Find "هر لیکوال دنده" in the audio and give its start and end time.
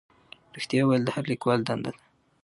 1.15-1.91